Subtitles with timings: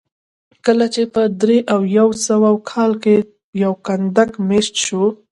[0.65, 3.15] کله چې په درې او یو سوه کال کې
[3.63, 5.03] یو کنډک مېشت شو